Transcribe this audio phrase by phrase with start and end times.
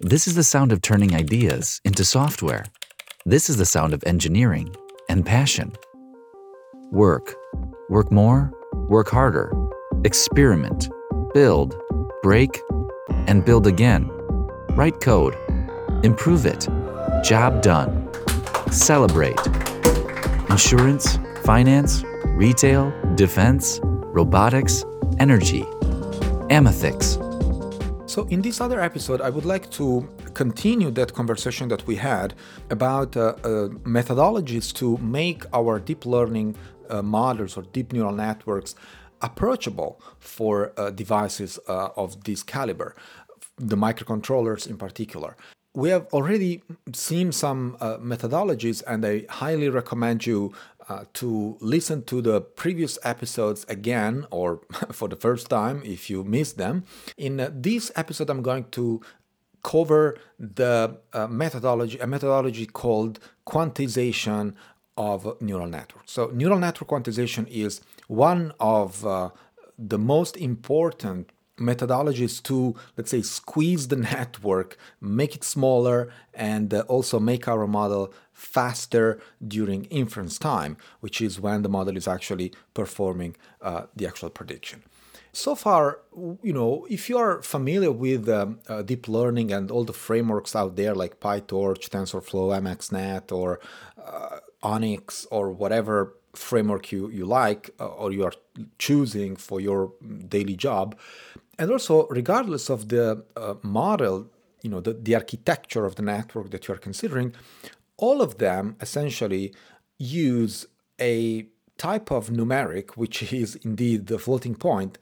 [0.00, 2.66] This is the sound of turning ideas into software.
[3.24, 4.76] This is the sound of engineering
[5.08, 5.72] and passion.
[6.92, 7.34] Work.
[7.88, 8.52] Work more,
[8.90, 9.50] work harder.
[10.04, 10.90] Experiment.
[11.32, 11.74] Build.
[12.22, 12.60] Break.
[13.26, 14.10] And build again.
[14.72, 15.34] Write code.
[16.04, 16.68] Improve it.
[17.24, 18.06] Job done.
[18.70, 19.40] Celebrate.
[20.50, 24.84] Insurance, finance, retail, defense, robotics,
[25.18, 25.62] energy.
[26.50, 27.15] Amethix.
[28.16, 32.32] So, in this other episode, I would like to continue that conversation that we had
[32.70, 36.56] about uh, uh, methodologies to make our deep learning
[36.88, 38.74] uh, models or deep neural networks
[39.20, 42.96] approachable for uh, devices uh, of this caliber,
[43.58, 45.36] the microcontrollers in particular.
[45.74, 46.62] We have already
[46.94, 50.54] seen some uh, methodologies, and I highly recommend you
[50.88, 54.60] uh, to listen to the previous episodes again or
[54.92, 56.84] for the first time if you missed them.
[57.16, 59.00] In uh, this episode, I'm going to
[59.62, 64.54] cover the uh, methodology, a methodology called quantization
[64.96, 66.12] of neural networks.
[66.12, 69.30] So, neural network quantization is one of uh,
[69.76, 77.18] the most important methodologies to, let's say, squeeze the network, make it smaller, and also
[77.18, 83.34] make our model faster during inference time, which is when the model is actually performing
[83.62, 84.82] uh, the actual prediction.
[85.32, 86.00] So far,
[86.42, 90.54] you know, if you are familiar with um, uh, deep learning and all the frameworks
[90.54, 93.60] out there like PyTorch, TensorFlow, MXNet, or
[94.02, 98.34] uh, ONNX, or whatever framework you, you like uh, or you are
[98.78, 99.92] choosing for your
[100.28, 100.96] daily job,
[101.58, 104.30] and also regardless of the uh, model
[104.62, 107.34] you know the, the architecture of the network that you are considering
[107.96, 109.54] all of them essentially
[109.98, 110.66] use
[111.00, 111.46] a
[111.78, 114.98] type of numeric which is indeed the floating point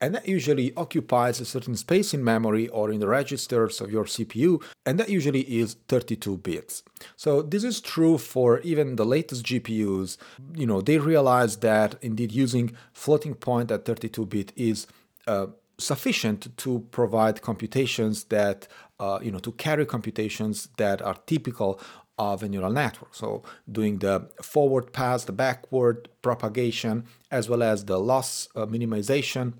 [0.00, 4.04] and that usually occupies a certain space in memory or in the registers of your
[4.04, 6.82] CPU, and that usually is 32 bits.
[7.16, 10.16] So this is true for even the latest GPUs.
[10.54, 14.86] You know, they realize that indeed using floating point at 32 bit is
[15.26, 21.80] uh, sufficient to provide computations that uh, you know to carry computations that are typical
[22.20, 23.14] of a neural network.
[23.14, 29.54] So doing the forward pass, the backward propagation, as well as the loss uh, minimization,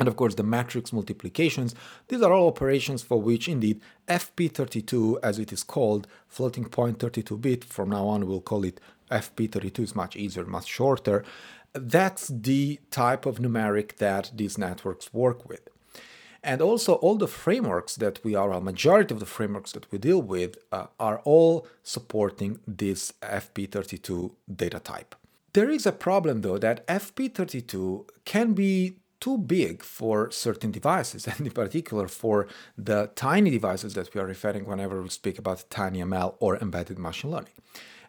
[0.00, 1.72] and of course the matrix multiplications.
[2.08, 7.62] These are all operations for which indeed FP32, as it is called, floating point 32-bit,
[7.62, 8.80] from now on we'll call it
[9.12, 11.24] FP32, is much easier, much shorter,
[11.74, 15.68] that's the type of numeric that these networks work with.
[16.44, 19.98] And also, all the frameworks that we are, a majority of the frameworks that we
[19.98, 25.14] deal with, uh, are all supporting this FP32 data type.
[25.54, 31.40] There is a problem though that FP32 can be too big for certain devices, and
[31.46, 32.46] in particular for
[32.76, 36.98] the tiny devices that we are referring whenever we speak about tiny ML or embedded
[36.98, 37.56] machine learning.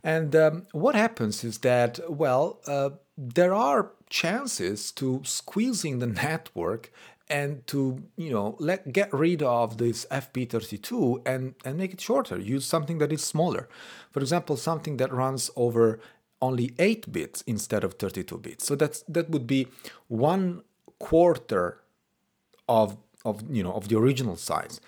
[0.04, 6.92] And um, what happens is that, well, uh, there are chances to squeezing the network
[7.28, 12.38] and to you know let get rid of this fp32 and and make it shorter.
[12.38, 13.68] Use something that is smaller.
[14.12, 16.00] For example something that runs over
[16.42, 18.68] only 8 bits instead of 32 bits.
[18.68, 19.68] So that's that would be
[20.08, 20.62] one
[21.00, 21.82] quarter
[22.70, 24.80] of of you know of the original size.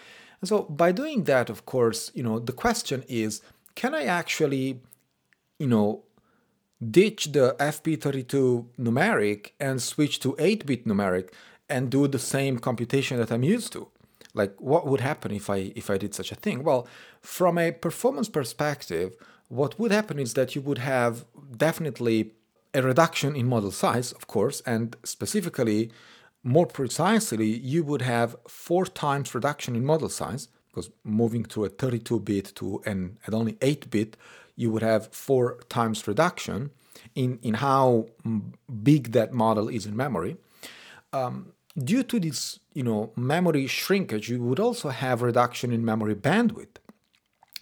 [0.41, 3.41] And so by doing that of course you know the question is
[3.73, 4.81] can i actually
[5.57, 6.03] you know
[6.91, 11.29] ditch the FP32 numeric and switch to 8-bit numeric
[11.69, 13.87] and do the same computation that I'm used to.
[14.33, 16.63] Like what would happen if I if I did such a thing?
[16.63, 16.87] Well,
[17.21, 19.15] from a performance perspective,
[19.49, 22.31] what would happen is that you would have definitely
[22.73, 25.91] a reduction in model size, of course, and specifically
[26.43, 31.69] more precisely, you would have four times reduction in model size because moving to a
[31.69, 34.15] 32 bit to an, an only 8 bit
[34.55, 36.71] you would have four times reduction
[37.15, 38.07] in, in how
[38.83, 40.37] big that model is in memory.
[41.13, 46.15] Um, due to this you know, memory shrinkage, you would also have reduction in memory
[46.15, 46.77] bandwidth.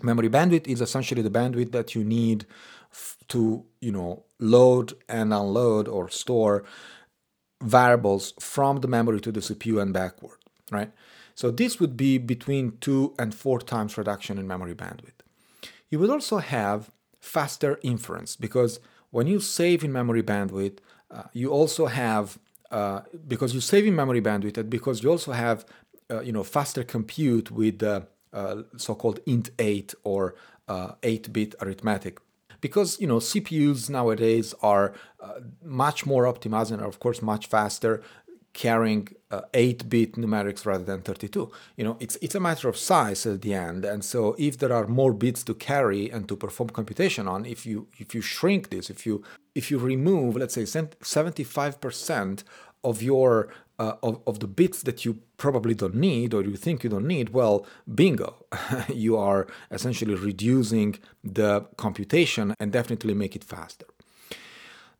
[0.01, 2.45] Memory bandwidth is essentially the bandwidth that you need
[2.92, 6.66] f- to you know, load and unload or store
[7.63, 10.38] variables from the memory to the CPU and backward,
[10.69, 10.92] right?
[11.34, 15.22] So this would be between two and four times reduction in memory bandwidth.
[15.89, 16.92] You would also have
[17.22, 18.80] faster inference because
[19.12, 20.80] when you save in memory bandwidth,
[21.10, 22.38] uh, you also have
[22.71, 25.65] uh, because you save in memory bandwidth and because you also have
[26.09, 30.35] uh, you know faster compute with the uh, so-called int8 or
[30.67, 32.19] 8-bit uh, arithmetic.
[32.62, 37.47] Because you know CPUs nowadays are uh, much more optimized and are of course much
[37.47, 38.01] faster
[38.56, 43.25] carrying uh, 8-bit numerics rather than 32 you know it's it's a matter of size
[43.25, 46.69] at the end and so if there are more bits to carry and to perform
[46.69, 49.22] computation on if you if you shrink this if you
[49.54, 52.44] if you remove let's say 75%
[52.84, 56.84] of your uh, of, of the bits that you probably don't need or you think
[56.84, 58.46] you don't need well bingo.
[59.06, 63.86] You are essentially reducing the computation and definitely make it faster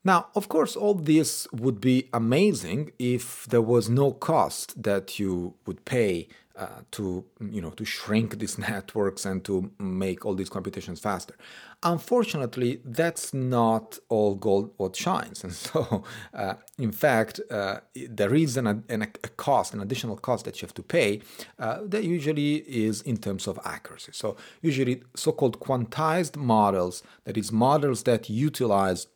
[0.06, 5.54] now, of course, all this would be amazing if there was no cost that you
[5.66, 10.48] would pay uh, to, you know, to shrink these networks and to make all these
[10.48, 11.34] computations faster.
[11.82, 18.56] Unfortunately, that's not all gold what shines, and so, uh, in fact, uh, there is
[18.56, 21.20] an, an, a cost, an additional cost that you have to pay.
[21.58, 24.12] Uh, that usually is in terms of accuracy.
[24.14, 29.08] So, usually, so-called quantized models, that is, models that utilize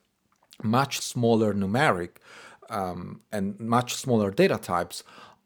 [0.63, 2.17] much smaller numeric
[2.69, 5.03] um, and much smaller data types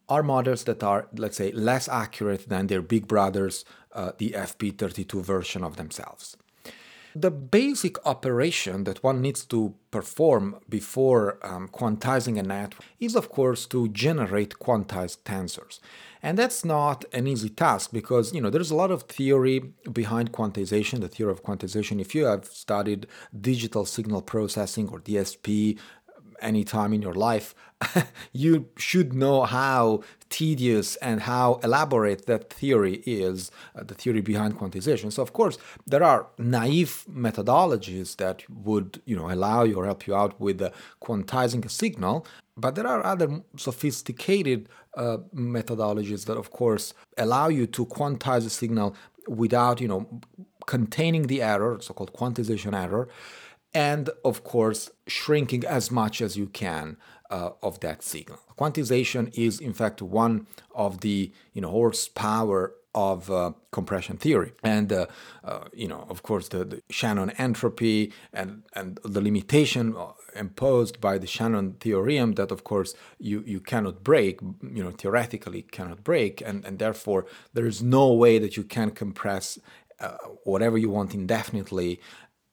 [0.09, 5.23] are models that are, let's say, less accurate than their big brothers, uh, the FP32
[5.23, 6.37] version of themselves.
[7.17, 13.29] The basic operation that one needs to perform before um, quantizing a network is, of
[13.29, 15.79] course, to generate quantized tensors.
[16.25, 19.59] And that's not an easy task because, you know, there's a lot of theory
[19.93, 22.01] behind quantization, the theory of quantization.
[22.01, 23.07] If you have studied
[23.39, 25.79] digital signal processing or DSP
[26.41, 27.55] any time in your life,
[28.33, 34.59] you should know how tedious and how elaborate that theory is, uh, the theory behind
[34.59, 35.13] quantization.
[35.13, 40.07] So, of course, there are naive methodologies that would, you know, allow you or help
[40.07, 40.71] you out with uh,
[41.03, 47.67] quantizing a signal, but there are other sophisticated uh, methodologies that, of course, allow you
[47.67, 48.95] to quantize a signal
[49.27, 50.21] without, you know,
[50.67, 53.09] containing the error, so-called quantization error,
[53.75, 56.97] and of course shrinking as much as you can
[57.31, 58.39] uh, of that signal.
[58.59, 64.93] Quantization is in fact one of the you know horsepower of uh, compression theory and
[64.93, 65.07] uh,
[65.43, 69.97] uh, you know of course the, the, Shannon entropy and and the limitation
[70.35, 75.63] imposed by the Shannon theorem that of course you you cannot break you know theoretically
[75.63, 79.59] cannot break and and therefore there is no way that you can compress
[80.01, 82.01] uh, whatever you want indefinitely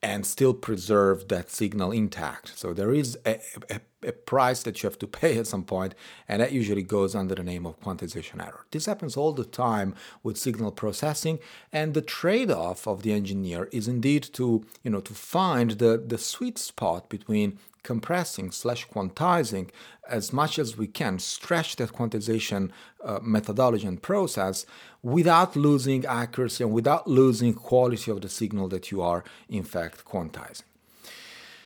[0.04, 2.58] and still preserve that signal intact.
[2.58, 3.40] So there is a,
[3.70, 5.94] a, a, price that you have to pay at some point,
[6.28, 8.66] and that usually goes under the name of quantization error.
[8.72, 9.94] This happens all the time
[10.24, 11.38] with signal processing,
[11.72, 16.18] and the trade-off of the engineer is indeed to, you know, to find the, the
[16.18, 19.70] sweet spot between compressing slash quantizing
[20.08, 22.70] as much as we can, stretch that quantization
[23.04, 24.66] uh, methodology and process
[25.02, 30.06] without losing accuracy and without losing quality of the signal that you are in fact
[30.06, 30.64] quantizing.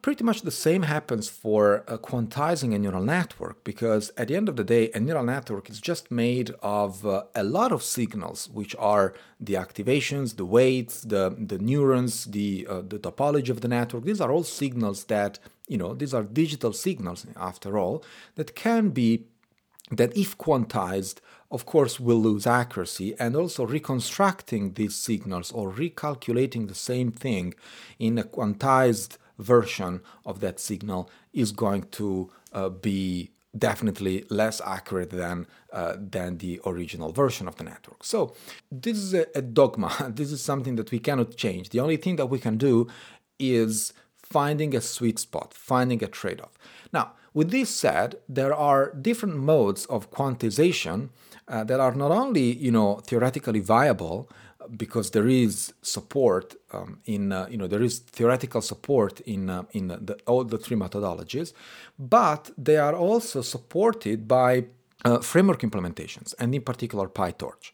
[0.06, 4.48] Pretty much the same happens for uh, quantizing a neural network because at the end
[4.48, 8.48] of the day, a neural network is just made of uh, a lot of signals,
[8.54, 13.68] which are the activations, the weights, the, the neurons, the, uh, the topology of the
[13.68, 14.04] network.
[14.04, 18.04] These are all signals that, you know, these are digital signals after all,
[18.36, 19.26] that can be,
[19.92, 21.18] that if quantized,
[21.52, 27.54] of course, will lose accuracy, and also reconstructing these signals or recalculating the same thing
[28.00, 35.12] in a quantized version of that signal is going to uh, be definitely less accurate
[35.12, 38.04] than uh, than the original version of the network.
[38.04, 38.34] So
[38.72, 39.92] this is a, a, dogma.
[40.16, 41.70] This is something that we cannot change.
[41.70, 42.88] The only thing that we can do
[43.40, 43.94] is
[44.30, 46.58] finding a sweet spot, finding a trade-off.
[46.92, 51.10] Now, with this said, there are different modes of quantization
[51.48, 54.30] uh, that are not only you know theoretically viable
[54.78, 59.64] because there is support um, in uh, you know there is theoretical support in uh,
[59.72, 61.54] in the, all the three methodologies,
[62.00, 64.66] but they are also supported by
[65.04, 67.72] uh, framework implementations and in particular PyTorch.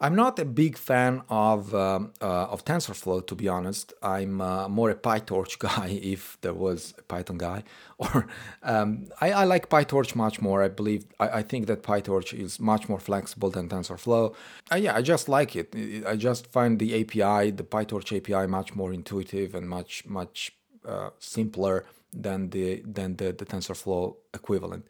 [0.00, 3.92] I'm not a big fan of um, uh, of TensorFlow, to be honest.
[4.02, 7.64] I'm uh, more a PyTorch guy, if there was a Python guy.
[7.98, 8.26] Or
[8.62, 10.62] um, I, I, like PyTorch much more.
[10.62, 14.34] I believe I, I, think that PyTorch is much more flexible than TensorFlow.
[14.70, 15.74] Uh, yeah, I just like it.
[16.06, 20.52] I just find the API, the PyTorch API, much more intuitive and much much
[20.86, 24.86] uh, simpler than the than the, the TensorFlow equivalent.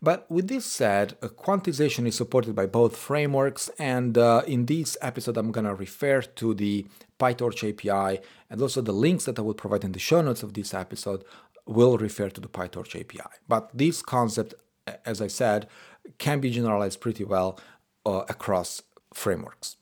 [0.00, 5.36] But with this said, quantization is supported by both frameworks, and uh, in this episode,
[5.36, 6.86] I'm to refer to the
[7.18, 10.54] PyTorch API, and also the links that I will provide in the show notes of
[10.54, 11.24] this episode
[11.66, 13.28] will refer to the PyTorch API.
[13.48, 14.54] But this concept,
[15.04, 15.68] as I said,
[16.18, 17.58] can be generalized pretty well
[18.06, 18.82] uh, across
[19.12, 19.77] frameworks.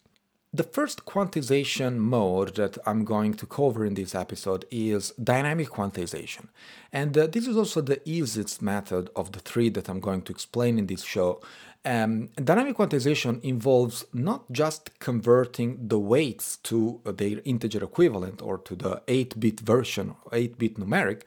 [0.57, 6.49] The first quantization mode that I'm going to cover in this episode is dynamic quantization.
[6.91, 10.33] And uh, this is also the easiest method of the three that I'm going to
[10.33, 11.43] explain in this show.
[11.85, 18.75] Um, dynamic quantization involves not just converting the weights to their integer equivalent or to
[18.75, 21.25] the 8 bit version, 8 bit numeric,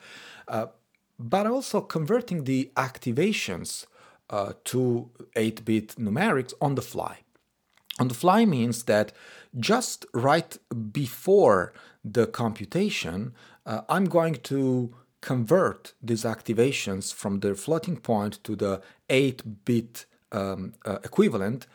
[0.48, 0.65] uh,
[1.19, 3.86] but also converting the activations
[4.31, 7.19] uh, to 8 bit numerics on the fly.
[7.99, 9.11] On the fly means that
[9.59, 10.57] just right
[10.91, 13.33] before the computation,
[13.65, 20.05] uh, I'm going to convert these activations from the floating point to the 8 bit
[20.31, 21.67] um, uh, equivalent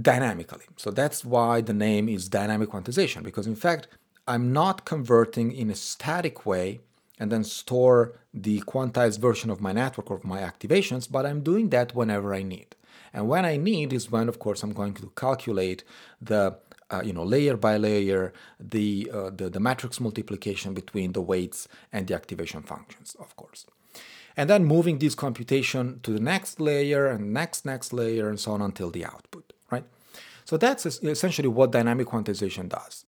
[0.00, 0.66] dynamically.
[0.76, 3.88] So that's why the name is dynamic quantization, because in fact,
[4.28, 6.80] I'm not converting in a static way
[7.18, 11.40] and then store the quantized version of my network or of my activations, but I'm
[11.40, 12.76] doing that whenever I need.
[13.12, 15.84] And when I need is when, of course, I'm going to calculate
[16.20, 16.58] the
[16.90, 21.68] uh, you know layer by layer the, uh, the the matrix multiplication between the weights
[21.92, 23.66] and the activation functions, of course.
[24.36, 28.52] And then moving this computation to the next layer and next next layer and so
[28.52, 29.84] on until the output, right?
[30.44, 33.04] So that's essentially what dynamic quantization does.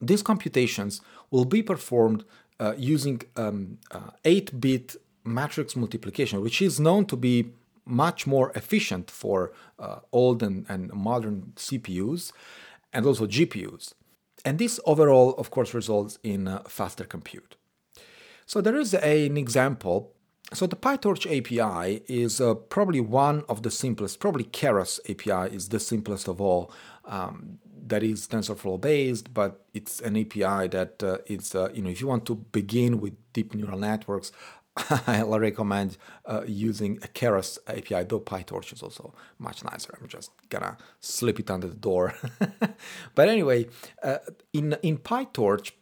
[0.00, 1.00] These computations
[1.30, 2.24] will be performed
[2.60, 3.78] uh, using um,
[4.24, 7.50] 8-bit uh, matrix multiplication, which is known to be
[7.86, 12.32] much more efficient for uh, old and, and modern CPUs
[12.92, 13.92] and also GPUs.
[14.44, 17.56] And this overall, of course, results in uh, faster compute.
[18.44, 20.12] So there is a, an example.
[20.52, 25.68] So the PyTorch API is uh, probably one of the simplest, probably Keras API is
[25.70, 26.72] the simplest of all.
[27.04, 31.18] Um, that is TensorFlow based, but it's an API that uh,
[31.54, 34.32] uh, you know, if you want to begin with deep neural networks,
[35.06, 39.96] I'll recommend uh, using a Keras API, though PyTorch is also much nicer.
[40.00, 42.14] I'm just gonna slip it under the door.
[43.14, 43.68] but anyway,
[44.02, 44.18] uh,
[44.52, 45.72] in in PyTorch,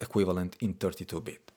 [0.00, 1.52] equivalent in 32-bit.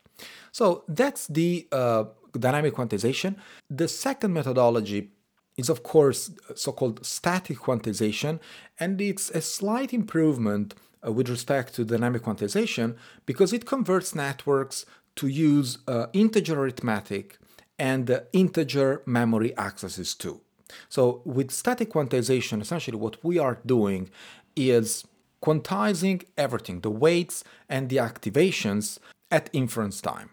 [0.51, 3.35] So that's the uh, dynamic quantization.
[3.69, 5.11] The second methodology
[5.57, 8.39] is of course so-called static quantization
[8.79, 10.75] and it's a slight improvement
[11.05, 14.85] uh, with respect to dynamic quantization because it converts networks
[15.15, 17.37] to use uh, integer arithmetic
[17.79, 20.41] and uh, integer memory accesses too.
[20.89, 24.09] So with static quantization essentially what we are doing
[24.55, 25.05] is
[25.41, 28.99] quantizing everything, the weights and the activations
[29.31, 30.31] at inference time.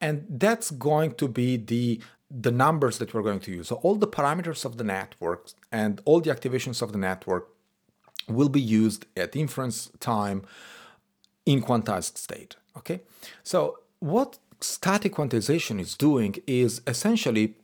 [0.00, 3.68] And that's going to be the the numbers that we're going to use.
[3.68, 7.48] So all the parameters of the network and all the activations of the network
[8.28, 10.42] will be used at inference time
[11.44, 12.56] in quantized state.
[12.76, 13.02] Okay.
[13.44, 17.54] So what static quantization is doing is essentially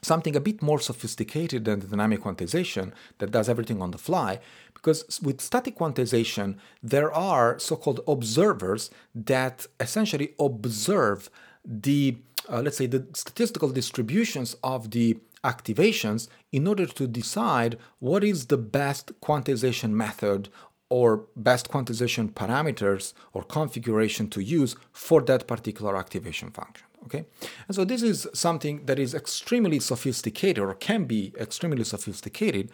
[0.00, 4.40] something a bit more sophisticated than the dynamic quantization that does everything on the fly
[4.84, 11.30] because with static quantization there are so-called observers that essentially observe
[11.64, 12.16] the
[12.50, 18.46] uh, let's say the statistical distributions of the activations in order to decide what is
[18.46, 20.48] the best quantization method
[20.88, 27.24] or best quantization parameters or configuration to use for that particular activation function okay?
[27.68, 32.70] And so this is something that is extremely sophisticated or can be extremely sophisticated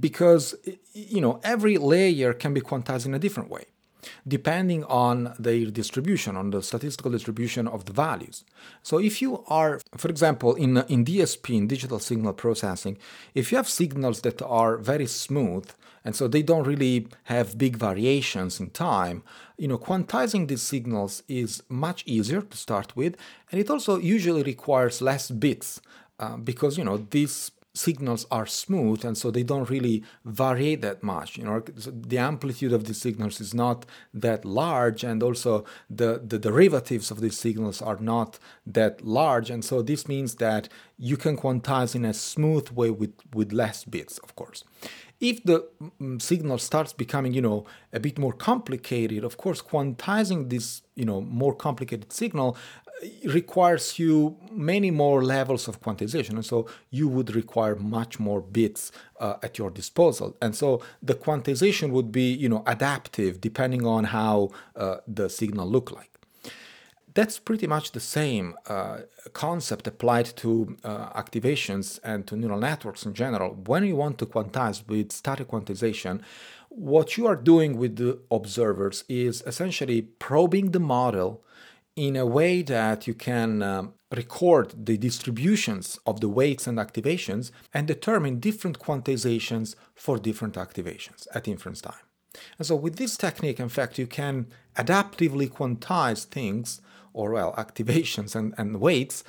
[0.00, 0.54] because
[0.92, 3.64] you know every layer can be quantized in a different way
[4.26, 8.44] depending on their distribution on the statistical distribution of the values.
[8.84, 12.98] So if you are for example in in DSP in digital signal processing
[13.34, 15.68] if you have signals that are very smooth
[16.06, 19.24] and so they don't really have big variations in time.
[19.58, 23.16] You know, quantizing these signals is much easier to start with,
[23.50, 25.80] and it also usually requires less bits
[26.20, 31.02] uh, because you know these signals are smooth and so they don't really vary that
[31.02, 31.60] much you know.
[31.60, 37.20] The amplitude of these signals is not that large and also the, the derivatives of
[37.20, 40.68] these signals are not that large and so this means that
[40.98, 44.64] you can quantize in a smooth way with with less bits of course.
[45.18, 45.66] If the
[46.00, 51.06] mm, signal starts becoming, you know, a bit more complicated, of course, quantizing this, you
[51.06, 52.56] know, more complicated signal
[53.24, 56.30] requires you many more levels of quantization.
[56.30, 60.36] And so you would require much more bits uh, at your disposal.
[60.40, 65.68] And so the quantization would be, you know, adaptive depending on how uh, the signal
[65.68, 66.10] look like.
[67.12, 68.98] That's pretty much the same uh,
[69.32, 73.54] concept applied to uh, activations and to neural networks in general.
[73.54, 76.20] When you want to quantize with static quantization,
[76.68, 81.42] what you are doing with the observers is essentially probing the model
[81.96, 87.50] in a way that you can um, record the distributions of the weights and activations
[87.72, 91.94] and determine different quantizations for different activations at inference time.
[92.58, 96.82] And so, with this technique, in fact, you can adaptively quantize things,
[97.14, 99.24] or well, activations and, and weights,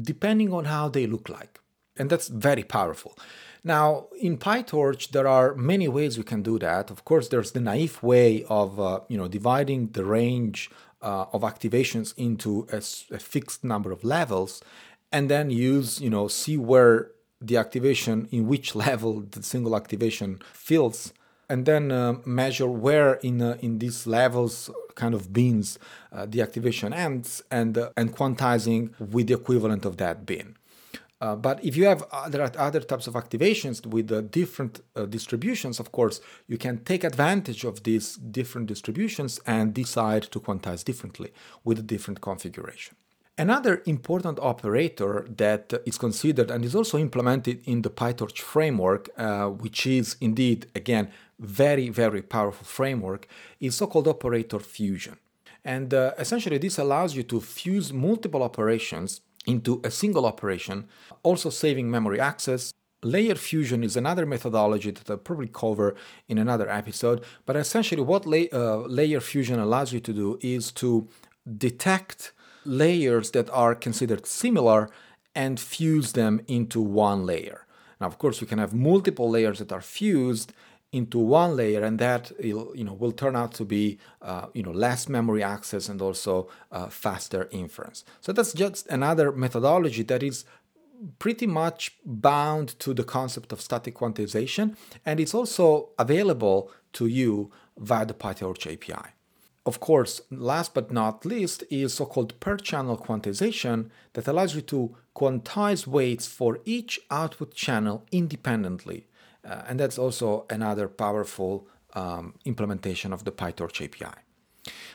[0.00, 1.60] depending on how they look like.
[1.98, 3.18] And that's very powerful.
[3.64, 6.90] Now, in PyTorch, there are many ways we can do that.
[6.90, 10.70] Of course, there's the naive way of uh, you know dividing the range
[11.02, 12.78] uh, of activations into a,
[13.14, 14.62] a, fixed number of levels,
[15.10, 20.40] and then use you know see where the activation in which level the single activation
[20.52, 21.12] fills,
[21.48, 25.78] and then uh, measure where in uh, in these levels kind of bins
[26.12, 30.56] uh, the activation ends, and uh, and quantizing with the equivalent of that bin.
[31.22, 35.78] Uh, but if you have other, other types of activations with uh, different uh, distributions,
[35.78, 41.30] of course, you can take advantage of these different distributions and decide to quantize differently
[41.62, 42.96] with a different configuration.
[43.38, 49.46] Another important operator that is considered and is also implemented in the PyTorch framework, uh,
[49.46, 53.28] which is indeed, again, very, very powerful framework,
[53.60, 55.18] is so-called operator fusion.
[55.64, 60.86] And uh, essentially, this allows you to fuse multiple operations into a single operation,
[61.22, 62.72] also saving memory access.
[63.02, 65.96] Layer fusion is another methodology that I'll probably cover
[66.28, 70.70] in another episode, but essentially, what la- uh, layer fusion allows you to do is
[70.72, 71.08] to
[71.58, 72.32] detect
[72.64, 74.88] layers that are considered similar
[75.34, 77.66] and fuse them into one layer.
[78.00, 80.52] Now, of course, you can have multiple layers that are fused,
[80.92, 84.70] into one layer and that you know will turn out to be uh, you know
[84.70, 90.44] less memory access and also uh, faster inference so that's just another methodology that is
[91.18, 97.50] pretty much bound to the concept of static quantization and it's also available to you
[97.78, 99.10] via the PyTorch API.
[99.64, 105.86] Of course, last but not least is so-called per-channel quantization that allows you to quantize
[105.86, 109.06] weights for each output channel independently
[109.44, 114.18] uh, and that's also another powerful um, implementation of the PyTorch API.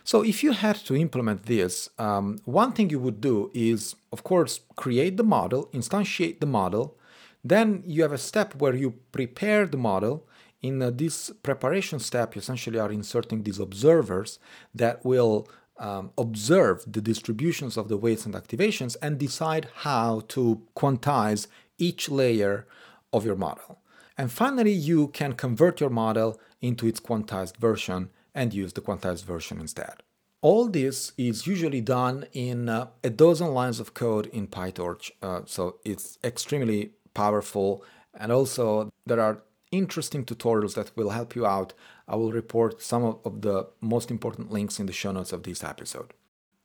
[0.03, 4.23] So if you had to implement this, um, one thing you would do is, of
[4.23, 6.97] course, create the model, instantiate the model.
[7.43, 10.25] Then you have a step where you prepare the model.
[10.61, 14.39] In uh, this preparation step, you essentially are inserting these observers
[14.73, 20.61] that will um, observe the distributions of the weights and activations and decide how to
[20.75, 22.65] quantize each layer
[23.13, 23.79] of your model.
[24.17, 29.25] And finally, you can convert your model into its quantized version and use the quantized
[29.25, 30.01] version instead.
[30.41, 35.41] All this is usually done in uh, a dozen lines of code in PyTorch, uh,
[35.45, 37.83] so it's extremely powerful.
[38.13, 41.73] And also, there are interesting tutorials that will help you out.
[42.07, 45.43] I will report some of, of the most important links in the show notes of
[45.43, 46.13] this episode.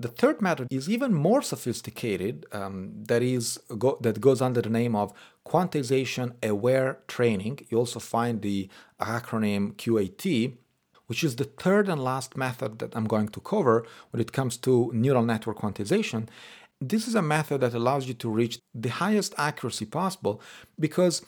[0.02, 4.68] The third method is even more sophisticated, um, that, is, go, that goes under the
[4.68, 5.12] name of
[5.46, 7.60] quantization aware training.
[7.68, 8.68] You also find the
[9.00, 10.56] acronym QAT,
[11.06, 14.56] which is the third and last method that I'm going to cover when it comes
[14.66, 16.28] to neural network quantization.
[16.80, 20.40] This is a method that allows you to reach the highest accuracy possible
[20.80, 21.22] because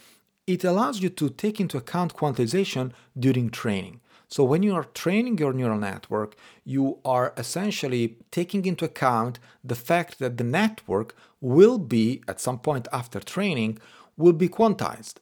[0.48, 4.00] it allows you to take into account quantization during training.
[4.28, 9.74] So when you are training your neural network, you are essentially taking into account the
[9.74, 13.78] fact that the network will be, at some point after training,
[14.16, 15.14] will be quantized.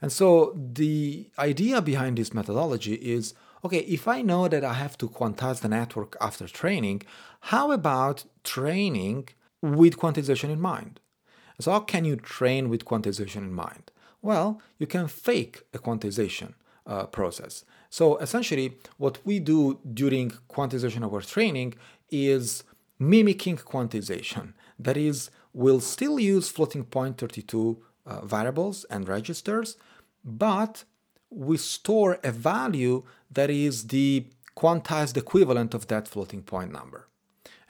[0.00, 4.98] And so the idea behind this methodology is okay, if I know that I have
[4.98, 7.02] to quantize the network after training,
[7.40, 9.30] how about training
[9.62, 11.00] with quantization in mind?
[11.60, 13.90] So, how can you train with quantization in mind?
[14.20, 16.54] Well, you can fake a quantization
[16.86, 17.64] uh, process.
[17.98, 21.74] So essentially, what we do during quantization of our training
[22.10, 22.64] is
[22.98, 24.54] mimicking quantization.
[24.80, 29.76] That is, we'll still use floating point 32 uh, variables and registers,
[30.24, 30.82] but
[31.30, 34.26] we store a value that is the
[34.56, 37.06] quantized equivalent of that floating point number.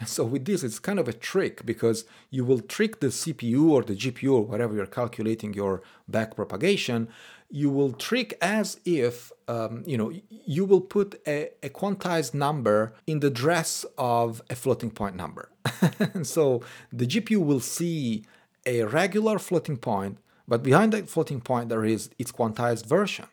[0.01, 3.69] And so with this, it's kind of a trick because you will trick the CPU
[3.69, 7.09] or the GPU or whatever you're calculating your back propagation
[7.51, 12.95] you will trick as if um, you know you will put a, a, quantized number
[13.07, 15.51] in the dress of a floating point number.
[16.23, 18.25] so the GPU will see
[18.67, 23.27] a regular floating point, but behind that floating point there is its quantized version.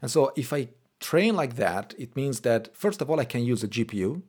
[0.00, 0.68] And so if I
[0.98, 4.22] train like that, it means that first of all I can use a GPU.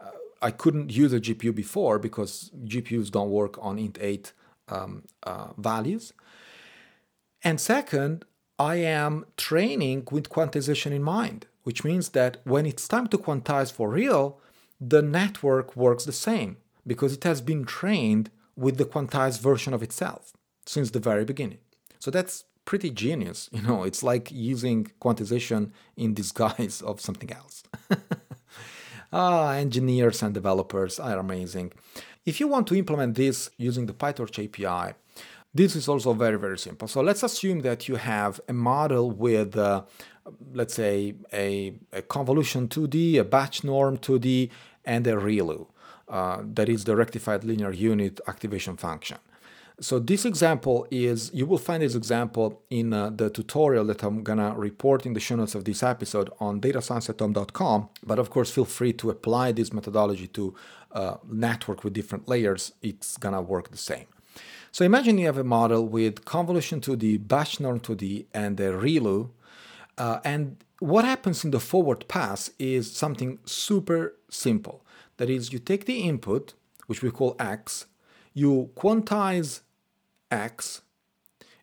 [0.00, 4.32] Uh, I couldn't use a GPU before because GPUs don't work on int8
[4.68, 6.12] um, uh, values.
[7.44, 8.24] And second,
[8.62, 13.72] I am training with quantization in mind, which means that when it's time to quantize
[13.72, 14.38] for real,
[14.80, 19.82] the network works the same because it has been trained with the quantized version of
[19.82, 20.32] itself
[20.64, 21.58] since the very beginning.
[21.98, 23.50] So that's pretty genius.
[23.56, 27.64] You know, it's like using quantization in disguise of something else.
[29.12, 31.72] ah, engineers and developers are amazing.
[32.24, 34.94] If you want to implement this using the PyTorch API,
[35.54, 36.88] this is also very, very simple.
[36.88, 39.82] So let's assume that you have a model with, uh,
[40.54, 44.50] let's say, a, a, convolution 2D, a batch norm 2D,
[44.84, 45.66] and a ReLU.
[46.08, 49.18] Uh, that is the rectified linear unit activation function.
[49.80, 54.22] So this example is, you will find this example in uh, the tutorial that I'm
[54.22, 57.88] gonna report in the show notes of this episode on datascience.com.
[58.04, 60.54] But of course, feel free to apply this methodology to
[60.92, 62.72] uh, network with different layers.
[62.82, 64.06] It's gonna work the same.
[64.72, 69.28] So imagine you have a model with convolution 2D, batch norm 2D, and a ReLU.
[69.98, 74.84] Uh, and what happens in the forward pass is something super simple.
[75.18, 76.54] That is, you take the input,
[76.86, 77.84] which we call x,
[78.32, 79.60] you quantize
[80.30, 80.80] x,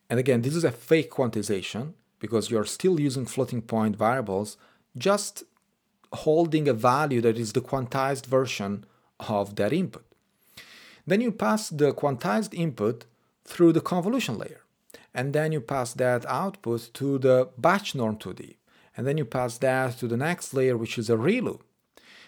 [0.10, 4.58] and again, this is a fake quantization because you're still using floating point variables,
[4.98, 5.44] just
[6.14, 8.86] holding a value that is the quantized version
[9.20, 10.06] of that input.
[11.10, 13.06] Then you pass the quantized input
[13.44, 14.62] through the convolution layer.
[15.14, 18.58] And then you pass that output to the batch norm 2D.
[18.96, 21.62] And then you pass that to the next layer, which is a ReLU.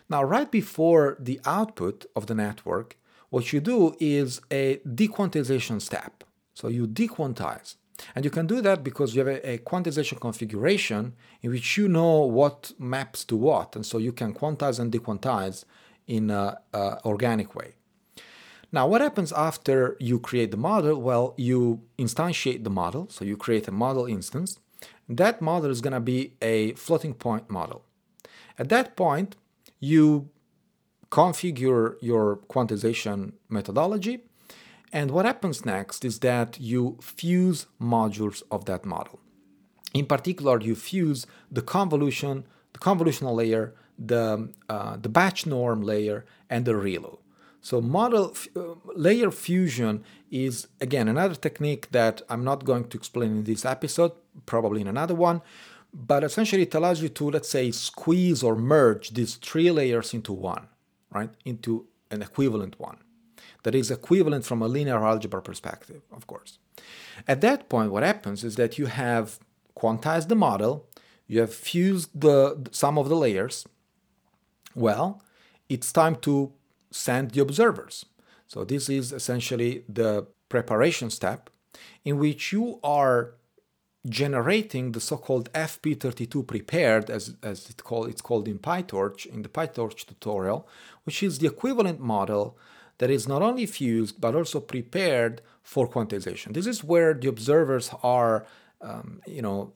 [0.09, 2.97] Now, right before the output of the network,
[3.29, 6.23] what you do is a dequantization step.
[6.53, 7.75] So you dequantize.
[8.15, 11.13] And you can do that because you have a, a, quantization configuration
[11.43, 13.75] in which you know what maps to what.
[13.75, 15.65] And so you can quantize and dequantize
[16.07, 16.55] in an
[17.05, 17.75] organic way.
[18.71, 21.01] Now, what happens after you create the model?
[21.01, 23.07] Well, you instantiate the model.
[23.09, 24.59] So you create a model instance.
[25.09, 27.83] That model is going to be a floating point model.
[28.57, 29.35] At that point,
[29.79, 30.29] you
[31.09, 34.21] configure your quantization methodology.
[34.93, 39.19] And what happens next is that you fuse modules of that model.
[39.93, 46.25] In particular, you fuse the convolution, the convolutional layer, the, uh, the batch norm layer,
[46.49, 47.17] and the ReLU.
[47.61, 48.61] So model uh,
[48.95, 54.13] layer fusion is again another technique that I'm not going to explain in this episode,
[54.45, 55.41] probably in another one,
[55.93, 60.33] but essentially it allows you to let's say squeeze or merge these three layers into
[60.33, 60.67] one,
[61.11, 61.29] right?
[61.45, 62.97] Into an equivalent one
[63.63, 66.57] that is equivalent from a linear algebra perspective, of course.
[67.27, 69.39] At that point what happens is that you have
[69.77, 70.87] quantized the model,
[71.27, 73.67] you have fused the some of the layers.
[74.73, 75.21] Well,
[75.69, 76.53] it's time to
[76.91, 78.05] send the observers.
[78.47, 81.49] So this is essentially the preparation step
[82.03, 83.35] in which you are
[84.07, 89.49] generating the so-called FP32 prepared, as, as it call, it's called in PyTorch, in the
[89.49, 90.67] PyTorch tutorial,
[91.03, 92.57] which is the equivalent model
[92.97, 96.53] that is not only fused but also prepared for quantization.
[96.53, 98.45] This is where the observers are,
[98.81, 99.73] um, you know,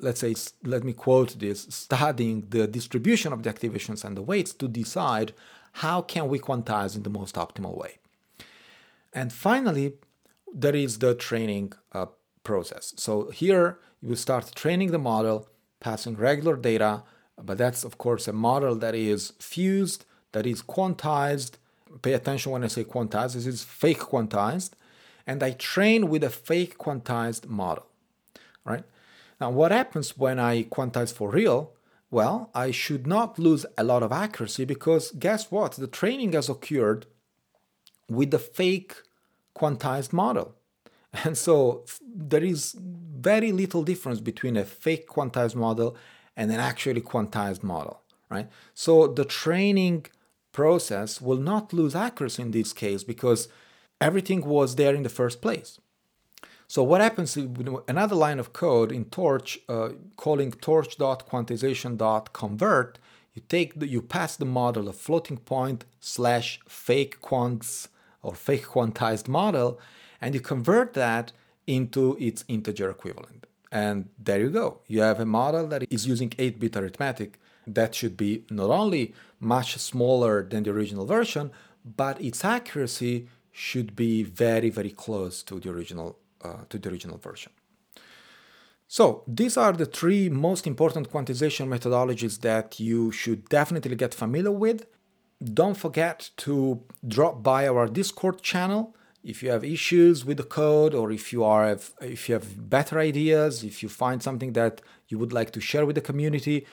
[0.00, 4.52] let's say, let me quote this, studying the distribution of the activations and the weights
[4.54, 5.32] to decide
[5.78, 7.98] how can we quantize in the most optimal way?
[9.12, 9.94] And finally,
[10.52, 12.06] there is the training uh,
[12.44, 12.94] process.
[12.96, 15.48] So here you start training the model,
[15.80, 17.02] passing regular data,
[17.42, 21.52] but that's of course a model that is fused, that is quantized.
[22.02, 24.70] Pay attention when I say quantized, this is fake quantized.
[25.26, 27.86] And I train with a fake quantized model,
[28.64, 28.84] right?
[29.40, 31.73] Now, what happens when I quantize for real?
[32.14, 35.72] Well, I should not lose a lot of accuracy because guess what?
[35.72, 37.06] The training has occurred
[38.08, 38.94] with the fake
[39.58, 40.54] quantized model.
[41.24, 41.84] And so
[42.30, 45.96] there is very little difference between a fake quantized model
[46.36, 48.00] and an actually quantized model,
[48.30, 48.48] right?
[48.74, 50.06] So the training
[50.52, 53.48] process will not lose accuracy in this case because
[54.00, 55.80] everything was there in the first place.
[56.66, 62.98] So what happens another line of code in Torch uh, calling torch.quantization.convert,
[63.34, 67.88] you take the, you pass the model a floating point slash fake quants
[68.22, 69.78] or fake quantized model,
[70.20, 71.32] and you convert that
[71.66, 73.46] into its integer equivalent.
[73.70, 74.80] And there you go.
[74.86, 79.14] You have a model that is using 8 bit arithmetic that should be not only
[79.40, 81.50] much smaller than the original version,
[81.84, 87.16] but its accuracy should be very, very close to the original, Uh, to the original
[87.16, 87.50] version.
[88.86, 94.52] So these are the three most important quantization methodologies that you should definitely get familiar
[94.52, 94.84] with.
[95.42, 100.94] Don't forget to drop by our Discord channel if you have issues with the code
[100.94, 105.18] or if you are if you have better ideas, if you find something that you
[105.18, 106.66] would like to share with the community,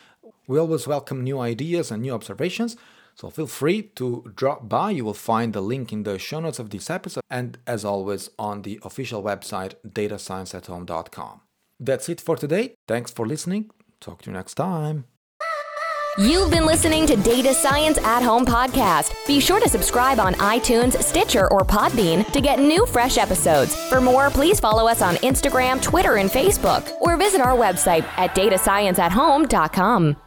[0.47, 2.75] we always welcome new ideas and new observations.
[3.15, 4.91] So feel free to drop by.
[4.91, 8.30] You will find the link in the show notes of this episode and as always
[8.39, 11.41] on the official website datascienceathome.com.
[11.80, 12.76] That's it for today.
[12.88, 13.71] Thanks for listening.
[14.00, 15.06] Talk to you next time.
[16.17, 19.13] You've been listening to Data Science at Home podcast.
[19.26, 23.74] Be sure to subscribe on iTunes, Stitcher, or Podbean to get new fresh episodes.
[23.88, 28.36] For more, please follow us on Instagram, Twitter, and Facebook, or visit our website at
[28.36, 30.17] datascienceathome.com.